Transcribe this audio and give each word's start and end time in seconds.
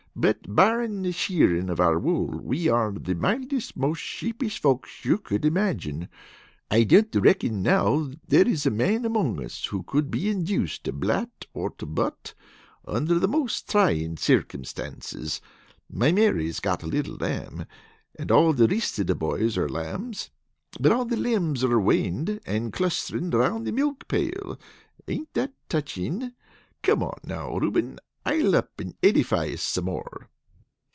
But 0.13 0.53
barrin' 0.53 1.03
the 1.03 1.13
shearin' 1.13 1.69
of 1.69 1.79
our 1.79 1.97
wool, 1.97 2.27
we 2.43 2.67
are 2.67 2.91
the 2.91 3.15
mildest, 3.15 3.77
most 3.77 3.99
sheepish 4.01 4.61
fellows 4.61 4.81
you 5.03 5.17
could 5.17 5.45
imagine. 5.45 6.09
I 6.69 6.83
don't 6.83 7.15
reckon 7.15 7.61
now 7.63 8.11
there 8.27 8.45
is 8.45 8.65
a 8.65 8.71
man 8.71 9.05
among 9.05 9.41
us 9.43 9.65
who 9.67 9.83
could 9.83 10.11
be 10.11 10.27
induced 10.27 10.83
to 10.83 10.91
blat 10.91 11.45
or 11.53 11.69
to 11.77 11.85
butt, 11.85 12.33
under 12.85 13.17
the 13.19 13.29
most 13.29 13.69
tryin' 13.69 14.17
circumstances. 14.17 15.39
My 15.89 16.11
Mary's 16.11 16.59
got 16.59 16.83
a 16.83 16.87
little 16.87 17.15
lamb, 17.15 17.65
and 18.19 18.31
all 18.31 18.51
the 18.51 18.67
rist 18.67 18.99
of 18.99 19.07
the 19.07 19.15
boys 19.15 19.57
are 19.57 19.69
lambs. 19.69 20.29
But 20.77 20.91
all 20.91 21.05
the 21.05 21.15
lambs 21.15 21.63
are 21.63 21.79
waned, 21.79 22.41
and 22.45 22.73
clusterin' 22.73 23.29
round 23.29 23.65
the 23.65 23.71
milk 23.71 24.09
pail. 24.09 24.59
Ain't 25.07 25.33
that 25.35 25.53
touchin'? 25.69 26.33
Come 26.83 27.01
on, 27.01 27.17
now, 27.23 27.55
Ruben, 27.57 27.97
ile 28.23 28.55
up 28.55 28.79
and 28.79 28.93
edify 29.01 29.47
us 29.51 29.63
some 29.63 29.85
more!" 29.85 30.29